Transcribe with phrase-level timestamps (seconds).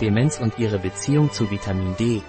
[0.00, 2.22] Demenz und ihre Beziehung zu Vitamin D.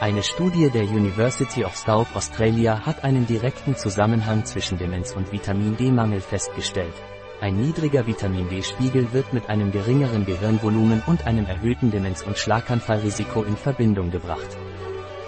[0.00, 5.76] Eine Studie der University of South Australia hat einen direkten Zusammenhang zwischen Demenz und Vitamin
[5.76, 6.94] D-Mangel festgestellt.
[7.42, 13.42] Ein niedriger Vitamin D-Spiegel wird mit einem geringeren Gehirnvolumen und einem erhöhten Demenz- und Schlaganfallrisiko
[13.42, 14.56] in Verbindung gebracht.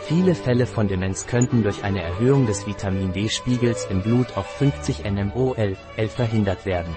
[0.05, 5.05] Viele Fälle von Demenz könnten durch eine Erhöhung des Vitamin D-Spiegels im Blut auf 50
[5.05, 6.97] nmol, L verhindert werden.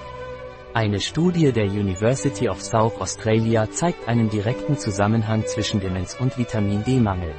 [0.75, 6.83] Eine Studie der University of South Australia zeigt einen direkten Zusammenhang zwischen Demenz und Vitamin
[6.83, 7.33] D-Mangel.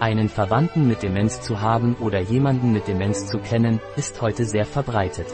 [0.00, 4.66] Einen Verwandten mit Demenz zu haben oder jemanden mit Demenz zu kennen, ist heute sehr
[4.66, 5.28] verbreitet.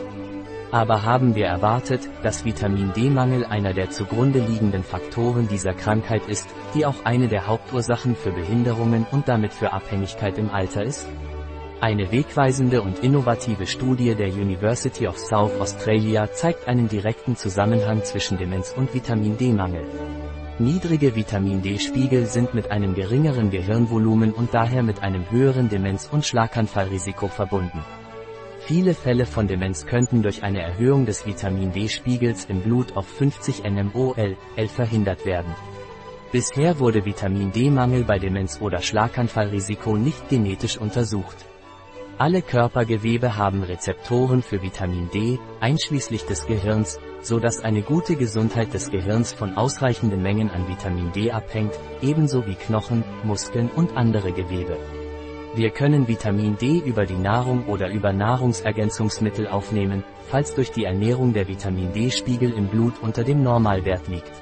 [0.71, 6.49] Aber haben wir erwartet, dass Vitamin D-Mangel einer der zugrunde liegenden Faktoren dieser Krankheit ist,
[6.77, 11.09] die auch eine der Hauptursachen für Behinderungen und damit für Abhängigkeit im Alter ist?
[11.85, 18.39] Eine wegweisende und innovative Studie der University of South Australia zeigt einen direkten Zusammenhang zwischen
[18.39, 19.85] Demenz und Vitamin D-Mangel.
[20.59, 26.25] Niedrige Vitamin D-Spiegel sind mit einem geringeren Gehirnvolumen und daher mit einem höheren Demenz- und
[26.25, 27.85] Schlaganfallrisiko verbunden.
[28.61, 33.63] Viele Fälle von Demenz könnten durch eine Erhöhung des Vitamin D-Spiegels im Blut auf 50
[33.63, 35.55] nmol, L verhindert werden.
[36.33, 41.45] Bisher wurde Vitamin D-Mangel bei Demenz oder Schlaganfallrisiko nicht genetisch untersucht.
[42.17, 48.73] Alle Körpergewebe haben Rezeptoren für Vitamin D, einschließlich des Gehirns, so dass eine gute Gesundheit
[48.73, 54.31] des Gehirns von ausreichenden Mengen an Vitamin D abhängt, ebenso wie Knochen, Muskeln und andere
[54.31, 54.77] Gewebe.
[55.57, 61.33] Wir können Vitamin D über die Nahrung oder über Nahrungsergänzungsmittel aufnehmen, falls durch die Ernährung
[61.33, 64.33] der Vitamin D-Spiegel im Blut unter dem Normalwert liegt.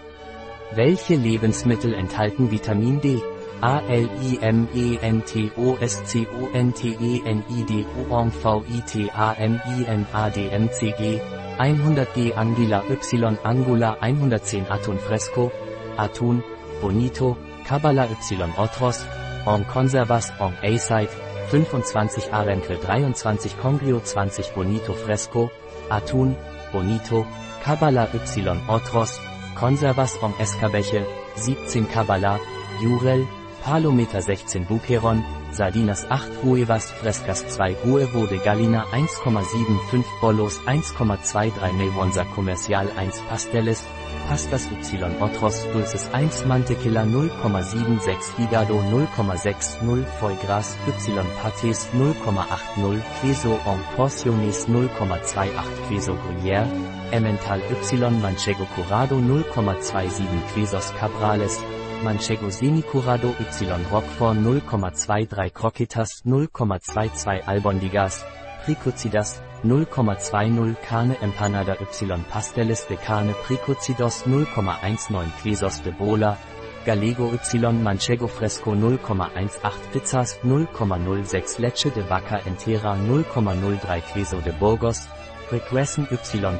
[0.74, 3.22] Welche Lebensmittel enthalten Vitamin D?
[3.60, 7.44] A L I M E N T O S C O N T E N
[7.50, 10.92] I D O N V I T A M I N A D M C
[10.98, 11.20] G.
[11.58, 15.52] 100 G Angila Y Angula 110 Atun Fresco.
[15.96, 16.42] Atun
[16.80, 19.06] Bonito Kabbalah Y Otros
[19.46, 21.10] On Conservas On A-Site
[21.50, 25.50] 25 Arenkel 23 Congrio 20 Bonito Fresco.
[25.90, 26.36] Atun
[26.72, 27.26] Bonito
[27.62, 29.20] Kabbalah Y Otros
[29.54, 32.40] Conservas On Escabeche 17 Kabbalah
[32.80, 33.26] Jurel
[33.64, 42.24] Palometer 16 Bukeron, Sardinas 8 Huevas Frescas 2 Huevo de Gallina 1,75 Bolos 1,23 Mewonsa
[42.34, 43.84] Comercial 1 Pasteles,
[44.28, 53.60] Pastas Y Otros Dulces 1 Mantequilla 0,76 Higado 0,60 Foie Gras Y Patés 0,80 Queso
[53.64, 56.66] en Porciones 0,28 Queso Gruyère,
[57.12, 61.64] Emmental Y Manchego Curado 0,27 Quesos Cabrales,
[62.02, 68.24] Manchego Semicurado Y Roquefort 0,23 Croquetas 0,22 Albondigas,
[68.64, 76.36] Pricocidas 0,20 Carne Empanada Y Pasteles de Carne Pricocidos 0,19 Quesos de Bola,
[76.84, 85.08] Gallego Y Manchego Fresco 0,18 Pizzas 0,06 Leche de Vaca Entera 0,03 Queso de Burgos,
[85.50, 86.16] Regressen Y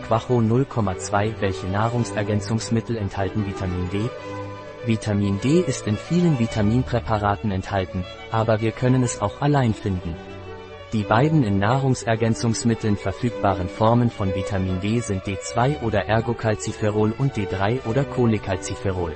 [0.06, 4.08] Quajo 0,2 Welche Nahrungsergänzungsmittel enthalten Vitamin D?
[4.84, 10.16] Vitamin D ist in vielen Vitaminpräparaten enthalten, aber wir können es auch allein finden.
[10.93, 17.87] Die beiden in Nahrungsergänzungsmitteln verfügbaren Formen von Vitamin D sind D2 oder Ergocalciferol und D3
[17.87, 19.15] oder Cholecalciferol.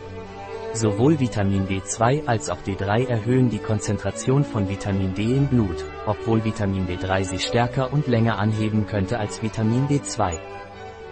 [0.72, 6.44] Sowohl Vitamin D2 als auch D3 erhöhen die Konzentration von Vitamin D im Blut, obwohl
[6.44, 10.38] Vitamin D3 sie stärker und länger anheben könnte als Vitamin D2.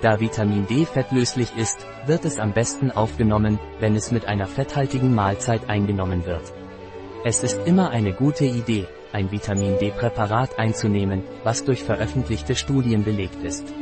[0.04, 5.14] Da Vitamin D fettlöslich ist, wird es am besten aufgenommen, wenn es mit einer fetthaltigen
[5.14, 6.52] Mahlzeit eingenommen wird.
[7.24, 13.42] Es ist immer eine gute Idee, ein Vitamin D-Präparat einzunehmen, was durch veröffentlichte Studien belegt
[13.42, 13.72] ist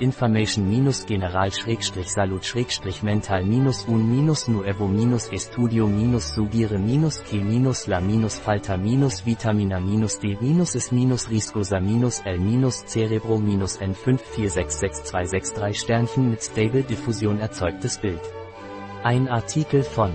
[0.00, 0.64] information
[1.06, 1.50] general
[2.04, 2.42] salut
[3.02, 3.44] mental
[3.88, 4.88] un nuevo
[5.32, 5.88] estudio
[6.20, 7.40] sugire ke
[7.86, 8.76] la falta
[9.24, 10.04] vitamina d
[10.74, 10.90] es
[11.28, 12.10] riscosa l
[12.86, 18.20] cerebro n546626 Sternchen mit Stable Diffusion erzeugtes Bild.
[19.04, 20.14] Ein Artikel von